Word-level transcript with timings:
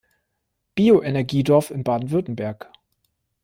Bioenergiedorf 0.73 1.69
in 1.69 1.83
Baden-Württemberg. 1.83 2.71